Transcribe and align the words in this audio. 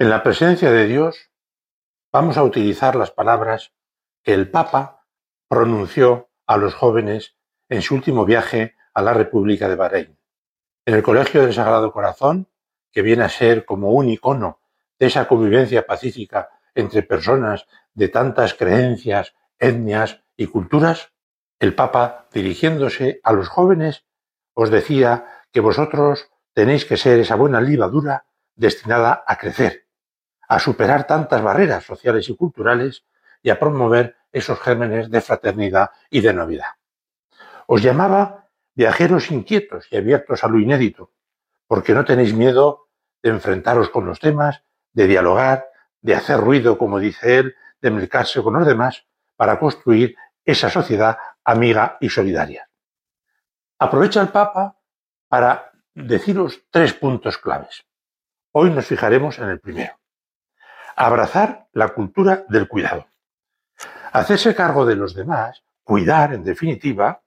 En 0.00 0.10
la 0.10 0.22
presencia 0.22 0.70
de 0.70 0.86
Dios 0.86 1.32
vamos 2.12 2.36
a 2.36 2.44
utilizar 2.44 2.94
las 2.94 3.10
palabras 3.10 3.72
que 4.22 4.32
el 4.32 4.48
Papa 4.48 5.08
pronunció 5.48 6.30
a 6.46 6.56
los 6.56 6.72
jóvenes 6.74 7.34
en 7.68 7.82
su 7.82 7.96
último 7.96 8.24
viaje 8.24 8.76
a 8.94 9.02
la 9.02 9.12
República 9.12 9.68
de 9.68 9.74
Bahrein. 9.74 10.16
En 10.86 10.94
el 10.94 11.02
Colegio 11.02 11.42
del 11.42 11.52
Sagrado 11.52 11.90
Corazón, 11.90 12.46
que 12.92 13.02
viene 13.02 13.24
a 13.24 13.28
ser 13.28 13.64
como 13.64 13.90
un 13.90 14.08
icono 14.08 14.60
de 15.00 15.06
esa 15.06 15.26
convivencia 15.26 15.84
pacífica 15.84 16.48
entre 16.76 17.02
personas 17.02 17.66
de 17.92 18.08
tantas 18.08 18.54
creencias, 18.54 19.34
etnias 19.58 20.22
y 20.36 20.46
culturas, 20.46 21.12
el 21.58 21.74
Papa, 21.74 22.28
dirigiéndose 22.32 23.20
a 23.24 23.32
los 23.32 23.48
jóvenes, 23.48 24.04
os 24.54 24.70
decía 24.70 25.26
que 25.50 25.58
vosotros 25.58 26.30
tenéis 26.52 26.84
que 26.84 26.96
ser 26.96 27.18
esa 27.18 27.34
buena 27.34 27.60
libadura 27.60 28.26
destinada 28.54 29.24
a 29.26 29.38
crecer, 29.38 29.87
a 30.48 30.58
superar 30.58 31.06
tantas 31.06 31.42
barreras 31.42 31.84
sociales 31.84 32.28
y 32.28 32.36
culturales 32.36 33.04
y 33.42 33.50
a 33.50 33.58
promover 33.58 34.16
esos 34.32 34.58
gérmenes 34.60 35.10
de 35.10 35.20
fraternidad 35.20 35.90
y 36.10 36.20
de 36.20 36.32
novedad. 36.32 36.72
Os 37.66 37.82
llamaba 37.82 38.48
viajeros 38.74 39.30
inquietos 39.30 39.86
y 39.90 39.96
abiertos 39.96 40.42
a 40.42 40.48
lo 40.48 40.58
inédito, 40.58 41.12
porque 41.66 41.92
no 41.92 42.04
tenéis 42.04 42.32
miedo 42.32 42.88
de 43.22 43.30
enfrentaros 43.30 43.90
con 43.90 44.06
los 44.06 44.20
temas, 44.20 44.62
de 44.92 45.06
dialogar, 45.06 45.68
de 46.00 46.14
hacer 46.14 46.40
ruido, 46.40 46.78
como 46.78 46.98
dice 46.98 47.38
él, 47.38 47.54
de 47.80 47.90
mercarse 47.90 48.42
con 48.42 48.54
los 48.54 48.66
demás 48.66 49.06
para 49.36 49.58
construir 49.58 50.16
esa 50.44 50.70
sociedad 50.70 51.18
amiga 51.44 51.98
y 52.00 52.08
solidaria. 52.08 52.70
Aprovecha 53.78 54.22
el 54.22 54.28
Papa 54.28 54.78
para 55.28 55.72
deciros 55.94 56.62
tres 56.70 56.94
puntos 56.94 57.36
claves. 57.36 57.84
Hoy 58.52 58.70
nos 58.70 58.86
fijaremos 58.86 59.38
en 59.38 59.48
el 59.50 59.60
primero. 59.60 59.98
Abrazar 61.00 61.68
la 61.74 61.90
cultura 61.90 62.44
del 62.48 62.66
cuidado. 62.66 63.06
Hacerse 64.10 64.52
cargo 64.52 64.84
de 64.84 64.96
los 64.96 65.14
demás, 65.14 65.62
cuidar, 65.84 66.34
en 66.34 66.42
definitiva, 66.42 67.22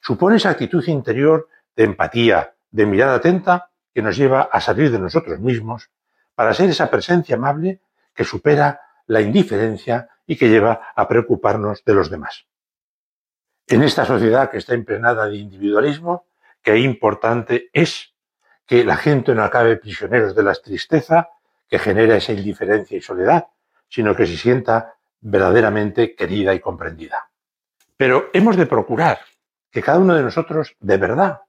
supone 0.00 0.38
esa 0.38 0.50
actitud 0.50 0.84
interior 0.88 1.48
de 1.76 1.84
empatía, 1.84 2.56
de 2.68 2.84
mirada 2.84 3.14
atenta, 3.14 3.70
que 3.94 4.02
nos 4.02 4.16
lleva 4.16 4.48
a 4.50 4.60
salir 4.60 4.90
de 4.90 4.98
nosotros 4.98 5.38
mismos 5.38 5.88
para 6.34 6.52
ser 6.52 6.68
esa 6.68 6.90
presencia 6.90 7.36
amable 7.36 7.80
que 8.12 8.24
supera 8.24 8.80
la 9.06 9.20
indiferencia 9.20 10.08
y 10.26 10.34
que 10.34 10.48
lleva 10.48 10.88
a 10.96 11.06
preocuparnos 11.06 11.84
de 11.84 11.94
los 11.94 12.10
demás. 12.10 12.48
En 13.68 13.84
esta 13.84 14.04
sociedad 14.04 14.50
que 14.50 14.58
está 14.58 14.74
impregnada 14.74 15.28
de 15.28 15.36
individualismo, 15.36 16.26
qué 16.60 16.76
importante 16.78 17.70
es 17.72 18.16
que 18.66 18.84
la 18.84 18.96
gente 18.96 19.32
no 19.32 19.44
acabe 19.44 19.76
prisioneros 19.76 20.34
de 20.34 20.42
la 20.42 20.54
tristeza 20.54 21.30
que 21.68 21.78
genera 21.78 22.16
esa 22.16 22.32
indiferencia 22.32 22.96
y 22.96 23.00
soledad, 23.00 23.48
sino 23.88 24.14
que 24.14 24.26
se 24.26 24.36
sienta 24.36 24.94
verdaderamente 25.20 26.14
querida 26.14 26.54
y 26.54 26.60
comprendida. 26.60 27.30
Pero 27.96 28.30
hemos 28.32 28.56
de 28.56 28.66
procurar 28.66 29.18
que 29.70 29.82
cada 29.82 29.98
uno 29.98 30.14
de 30.14 30.22
nosotros 30.22 30.76
de 30.80 30.96
verdad 30.96 31.42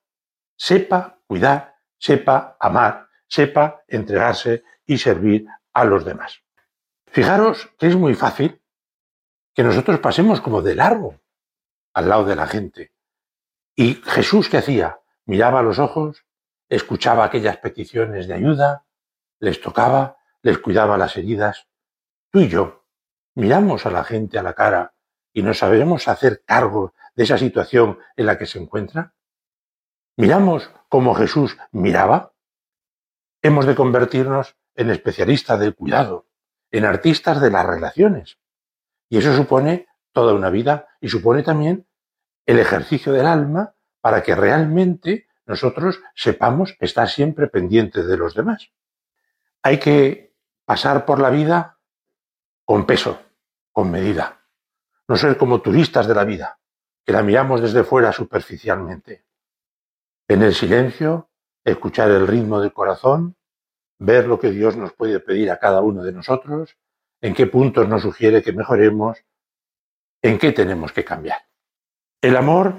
sepa 0.55 1.19
cuidar, 1.27 1.75
sepa 1.97 2.57
amar, 2.59 3.07
sepa 3.27 3.83
entregarse 3.87 4.63
y 4.85 4.97
servir 4.97 5.47
a 5.73 5.85
los 5.85 6.05
demás. 6.05 6.41
Fijaros 7.07 7.69
que 7.77 7.87
es 7.87 7.95
muy 7.95 8.15
fácil 8.15 8.61
que 9.53 9.63
nosotros 9.63 9.99
pasemos 9.99 10.41
como 10.41 10.61
de 10.61 10.75
largo 10.75 11.19
al 11.93 12.09
lado 12.09 12.25
de 12.25 12.35
la 12.35 12.47
gente. 12.47 12.91
Y 13.75 13.95
Jesús, 14.05 14.49
¿qué 14.49 14.57
hacía? 14.57 14.99
Miraba 15.25 15.59
a 15.59 15.63
los 15.63 15.79
ojos, 15.79 16.25
escuchaba 16.69 17.25
aquellas 17.25 17.57
peticiones 17.57 18.27
de 18.27 18.33
ayuda, 18.33 18.85
les 19.39 19.61
tocaba, 19.61 20.17
les 20.41 20.57
cuidaba 20.57 20.97
las 20.97 21.17
heridas. 21.17 21.67
Tú 22.31 22.39
y 22.39 22.47
yo 22.47 22.85
miramos 23.35 23.85
a 23.85 23.91
la 23.91 24.03
gente 24.03 24.39
a 24.39 24.43
la 24.43 24.53
cara 24.53 24.93
y 25.33 25.43
nos 25.43 25.59
sabemos 25.59 26.07
hacer 26.07 26.43
cargo 26.45 26.93
de 27.15 27.23
esa 27.23 27.37
situación 27.37 27.99
en 28.15 28.25
la 28.25 28.37
que 28.37 28.45
se 28.45 28.59
encuentra. 28.59 29.13
Miramos 30.15 30.71
como 30.89 31.13
Jesús 31.13 31.57
miraba. 31.71 32.33
Hemos 33.41 33.65
de 33.65 33.75
convertirnos 33.75 34.55
en 34.75 34.89
especialistas 34.89 35.59
del 35.59 35.75
cuidado, 35.75 36.27
en 36.71 36.85
artistas 36.85 37.39
de 37.41 37.51
las 37.51 37.65
relaciones. 37.65 38.39
Y 39.09 39.19
eso 39.19 39.35
supone 39.35 39.87
toda 40.11 40.33
una 40.33 40.49
vida 40.49 40.87
y 40.99 41.09
supone 41.09 41.43
también 41.43 41.87
el 42.45 42.59
ejercicio 42.59 43.13
del 43.13 43.27
alma 43.27 43.75
para 44.01 44.23
que 44.23 44.35
realmente 44.35 45.27
nosotros 45.45 46.01
sepamos 46.15 46.75
estar 46.79 47.07
siempre 47.09 47.47
pendientes 47.47 48.07
de 48.07 48.17
los 48.17 48.33
demás. 48.33 48.71
Hay 49.63 49.79
que 49.79 50.35
pasar 50.65 51.05
por 51.05 51.19
la 51.19 51.29
vida 51.29 51.79
con 52.65 52.85
peso, 52.85 53.21
con 53.71 53.89
medida. 53.89 54.45
No 55.07 55.15
ser 55.15 55.37
como 55.37 55.61
turistas 55.61 56.07
de 56.07 56.15
la 56.15 56.25
vida, 56.25 56.59
que 57.05 57.13
la 57.13 57.23
miramos 57.23 57.61
desde 57.61 57.83
fuera 57.83 58.11
superficialmente. 58.11 59.25
En 60.27 60.41
el 60.43 60.53
silencio, 60.53 61.29
escuchar 61.63 62.11
el 62.11 62.27
ritmo 62.27 62.59
del 62.59 62.73
corazón, 62.73 63.37
ver 63.99 64.27
lo 64.27 64.39
que 64.39 64.51
Dios 64.51 64.75
nos 64.75 64.93
puede 64.93 65.19
pedir 65.19 65.49
a 65.51 65.59
cada 65.59 65.81
uno 65.81 66.03
de 66.03 66.11
nosotros, 66.11 66.77
en 67.21 67.33
qué 67.33 67.47
puntos 67.47 67.87
nos 67.87 68.01
sugiere 68.01 68.43
que 68.43 68.51
mejoremos, 68.51 69.23
en 70.21 70.37
qué 70.37 70.51
tenemos 70.51 70.91
que 70.91 71.05
cambiar. 71.05 71.39
El 72.21 72.35
amor 72.35 72.75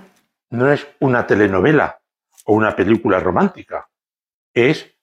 no 0.51 0.71
es 0.71 0.87
una 1.01 1.27
telenovela 1.27 2.03
o 2.45 2.55
una 2.55 2.77
película 2.77 3.21
romántica, 3.21 3.89
es 4.53 4.98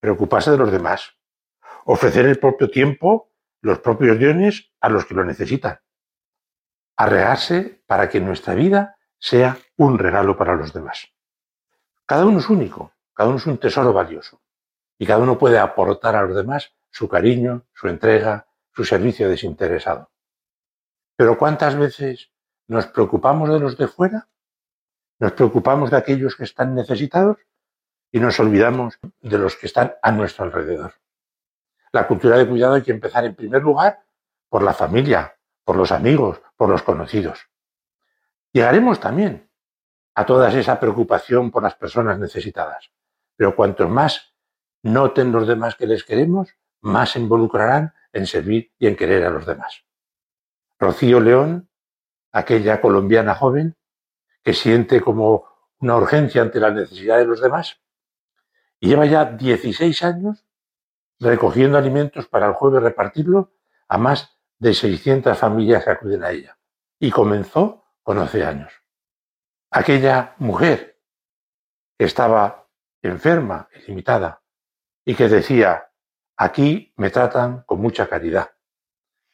preocuparse 0.00 0.50
de 0.50 0.58
los 0.58 0.70
demás, 0.70 1.16
ofrecer 1.84 2.26
el 2.26 2.38
propio 2.38 2.70
tiempo, 2.70 3.32
los 3.60 3.80
propios 3.80 4.20
dones 4.20 4.72
a 4.80 4.88
los 4.88 5.06
que 5.06 5.14
lo 5.14 5.24
necesitan, 5.24 5.80
arrearse 6.96 7.82
para 7.86 8.08
que 8.08 8.20
nuestra 8.20 8.54
vida 8.54 8.96
sea 9.18 9.58
un 9.76 9.98
regalo 9.98 10.36
para 10.36 10.54
los 10.54 10.72
demás. 10.72 11.08
Cada 12.06 12.26
uno 12.26 12.38
es 12.38 12.48
único, 12.48 12.92
cada 13.12 13.28
uno 13.30 13.38
es 13.38 13.46
un 13.46 13.58
tesoro 13.58 13.92
valioso 13.92 14.40
y 14.98 15.06
cada 15.06 15.20
uno 15.20 15.38
puede 15.38 15.58
aportar 15.58 16.16
a 16.16 16.22
los 16.22 16.36
demás 16.36 16.74
su 16.90 17.08
cariño, 17.08 17.66
su 17.74 17.88
entrega, 17.88 18.48
su 18.72 18.84
servicio 18.84 19.28
desinteresado. 19.28 20.10
Pero 21.16 21.36
¿cuántas 21.36 21.76
veces 21.76 22.30
nos 22.68 22.86
preocupamos 22.86 23.50
de 23.50 23.60
los 23.60 23.76
de 23.76 23.88
fuera? 23.88 24.28
¿Nos 25.18 25.32
preocupamos 25.32 25.90
de 25.90 25.96
aquellos 25.96 26.36
que 26.36 26.44
están 26.44 26.74
necesitados? 26.74 27.38
Y 28.10 28.20
nos 28.20 28.38
olvidamos 28.40 28.98
de 29.20 29.38
los 29.38 29.56
que 29.56 29.66
están 29.66 29.94
a 30.02 30.12
nuestro 30.12 30.44
alrededor. 30.44 30.94
La 31.92 32.06
cultura 32.06 32.36
de 32.36 32.48
cuidado 32.48 32.74
hay 32.74 32.82
que 32.82 32.92
empezar 32.92 33.24
en 33.24 33.34
primer 33.34 33.62
lugar 33.62 34.00
por 34.48 34.62
la 34.62 34.72
familia, 34.72 35.36
por 35.64 35.76
los 35.76 35.92
amigos, 35.92 36.40
por 36.56 36.68
los 36.68 36.82
conocidos. 36.82 37.48
Llegaremos 38.52 39.00
también 39.00 39.50
a 40.14 40.26
toda 40.26 40.52
esa 40.52 40.80
preocupación 40.80 41.50
por 41.50 41.62
las 41.62 41.74
personas 41.74 42.18
necesitadas. 42.18 42.90
Pero 43.36 43.54
cuanto 43.54 43.88
más 43.88 44.34
noten 44.82 45.30
los 45.30 45.46
demás 45.46 45.76
que 45.76 45.86
les 45.86 46.02
queremos, 46.02 46.48
más 46.80 47.10
se 47.10 47.20
involucrarán 47.20 47.94
en 48.12 48.26
servir 48.26 48.72
y 48.78 48.86
en 48.86 48.96
querer 48.96 49.24
a 49.24 49.30
los 49.30 49.46
demás. 49.46 49.84
Rocío 50.78 51.20
León, 51.20 51.68
aquella 52.32 52.80
colombiana 52.80 53.34
joven 53.34 53.76
que 54.42 54.54
siente 54.54 55.00
como 55.00 55.44
una 55.80 55.96
urgencia 55.96 56.42
ante 56.42 56.60
la 56.60 56.70
necesidad 56.70 57.18
de 57.18 57.26
los 57.26 57.40
demás, 57.40 57.80
y 58.80 58.88
lleva 58.88 59.06
ya 59.06 59.24
16 59.24 60.02
años 60.04 60.44
recogiendo 61.20 61.78
alimentos 61.78 62.28
para 62.28 62.46
el 62.46 62.52
jueves 62.52 62.82
repartirlo 62.82 63.52
a 63.88 63.98
más 63.98 64.38
de 64.58 64.74
600 64.74 65.36
familias 65.36 65.84
que 65.84 65.90
acuden 65.90 66.22
a 66.22 66.30
ella. 66.30 66.58
Y 66.98 67.10
comenzó 67.10 67.84
con 68.02 68.18
11 68.18 68.44
años. 68.44 68.72
Aquella 69.70 70.34
mujer 70.38 71.00
que 71.98 72.04
estaba 72.04 72.68
enferma 73.02 73.68
y 73.74 73.88
limitada 73.88 74.42
y 75.04 75.14
que 75.14 75.28
decía, 75.28 75.90
aquí 76.36 76.92
me 76.96 77.10
tratan 77.10 77.62
con 77.62 77.80
mucha 77.80 78.08
caridad, 78.08 78.50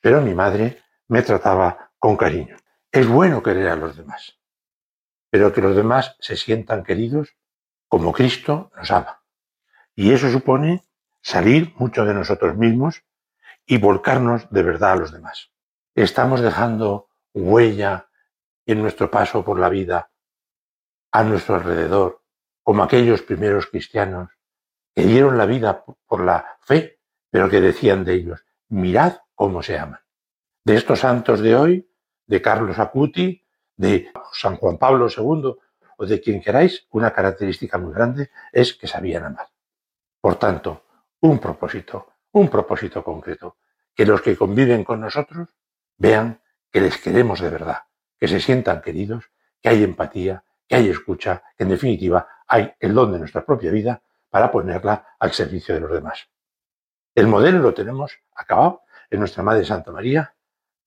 pero 0.01 0.21
mi 0.21 0.35
madre 0.35 0.83
me 1.09 1.23
trataba 1.23 1.93
con 1.99 2.17
cariño. 2.17 2.57
Es 2.91 3.09
bueno 3.09 3.43
querer 3.43 3.69
a 3.69 3.77
los 3.77 3.97
demás, 3.97 4.39
pero 5.31 5.53
que 5.53 5.61
los 5.61 5.75
demás 5.75 6.17
se 6.21 6.37
sientan 6.37 6.85
queridos 6.85 7.37
como 7.89 8.13
Cristo 8.13 8.71
nos 8.77 8.91
ama. 8.91 9.24
Y 9.95 10.13
eso 10.13 10.31
supone 10.31 10.83
salir 11.23 11.73
mucho 11.77 12.05
de 12.05 12.15
nosotros 12.15 12.57
mismos 12.57 13.03
y 13.67 13.79
volcarnos 13.79 14.49
de 14.51 14.63
verdad 14.63 14.93
a 14.93 14.97
los 14.97 15.13
demás. 15.13 15.51
Estamos 15.95 16.41
dejando 16.41 17.09
huella 17.33 18.09
en 18.67 18.83
nuestro 18.83 19.11
paso 19.11 19.45
por 19.45 19.59
la 19.59 19.69
vida, 19.69 20.11
a 21.13 21.23
nuestro 21.23 21.57
alrededor, 21.57 22.23
como 22.63 22.83
aquellos 22.83 23.23
primeros 23.23 23.67
cristianos 23.67 24.31
que 24.95 25.03
dieron 25.03 25.39
la 25.39 25.47
vida 25.47 25.85
por 26.07 26.25
la 26.25 26.57
fe, 26.61 26.99
pero 27.31 27.49
que 27.49 27.61
decían 27.61 28.05
de 28.05 28.15
ellos, 28.15 28.45
mirad 28.69 29.19
cómo 29.35 29.63
se 29.63 29.79
aman. 29.79 30.01
De 30.65 30.77
estos 30.77 31.01
santos 31.01 31.41
de 31.41 31.57
hoy, 31.57 31.91
de 32.27 32.41
Carlos 32.41 32.79
Acuti, 32.79 33.45
de 33.77 34.11
San 34.33 34.57
Juan 34.57 34.79
Pablo 34.79 35.09
II 35.09 35.57
o 35.97 36.07
de 36.07 36.21
quien 36.21 36.41
queráis, 36.41 36.87
una 36.91 37.13
característica 37.13 37.79
muy 37.79 37.93
grande 37.93 38.31
es 38.53 38.75
que 38.75 38.87
sabían 38.87 39.25
amar. 39.25 39.54
Por 40.25 40.37
tanto, 40.37 40.87
un 41.21 41.39
propósito, 41.39 42.15
un 42.33 42.49
propósito 42.49 43.05
concreto, 43.05 43.59
que 43.95 44.07
los 44.07 44.23
que 44.23 44.39
conviven 44.39 44.83
con 44.83 44.99
nosotros 45.03 45.51
vean 45.99 46.41
que 46.73 46.81
les 46.81 46.97
queremos 46.97 47.41
de 47.41 47.51
verdad, 47.51 47.83
que 48.19 48.27
se 48.27 48.41
sientan 48.41 48.81
queridos, 48.81 49.27
que 49.61 49.69
hay 49.69 49.85
empatía, 49.85 50.43
que 50.67 50.77
hay 50.77 50.89
escucha, 50.89 51.43
que 51.59 51.65
en 51.65 51.69
definitiva 51.69 52.27
hay 52.49 52.73
el 52.81 52.95
don 52.95 53.13
de 53.13 53.19
nuestra 53.19 53.45
propia 53.45 53.71
vida 53.71 54.03
para 54.31 54.51
ponerla 54.51 55.09
al 55.19 55.33
servicio 55.33 55.75
de 55.75 55.83
los 55.83 55.93
demás. 55.93 56.27
El 57.15 57.27
modelo 57.27 57.59
lo 57.59 57.75
tenemos 57.75 58.19
acabado 58.35 58.85
en 59.11 59.21
nuestra 59.21 59.43
Madre 59.43 59.67
Santa 59.67 59.93
María, 59.93 60.35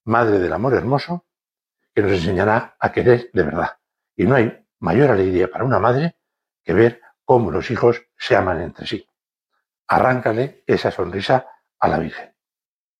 Madre 0.02 0.40
del 0.40 0.52
Amor 0.52 0.74
Hermoso, 0.74 1.26
que 1.94 2.02
nos 2.02 2.10
enseñará 2.10 2.74
a 2.76 2.90
querer 2.90 3.30
de 3.32 3.42
verdad. 3.44 3.78
Y 4.16 4.24
no 4.24 4.34
hay 4.34 4.66
mayor 4.80 5.12
alegría 5.12 5.48
para 5.48 5.62
una 5.62 5.78
madre 5.78 6.16
que 6.64 6.72
ver 6.72 7.00
cómo 7.24 7.52
los 7.52 7.70
hijos 7.70 8.02
se 8.16 8.34
aman 8.34 8.62
entre 8.62 8.84
sí. 8.84 9.08
Arráncale 9.88 10.62
esa 10.66 10.90
sonrisa 10.90 11.46
a 11.80 11.88
la 11.88 11.98
Virgen. 11.98 12.37